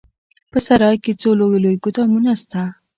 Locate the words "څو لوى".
1.21-1.57